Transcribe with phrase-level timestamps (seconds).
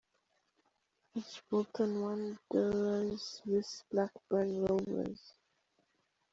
[1.31, 5.23] hBolton Wanderers Vs Blackburn Rovers.